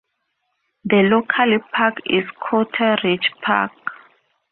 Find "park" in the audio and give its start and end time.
1.73-1.97, 3.43-3.71